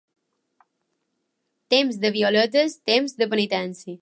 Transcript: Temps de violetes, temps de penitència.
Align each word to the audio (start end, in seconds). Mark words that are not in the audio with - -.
Temps 1.75 2.01
de 2.07 2.13
violetes, 2.19 2.79
temps 2.93 3.17
de 3.23 3.33
penitència. 3.37 3.99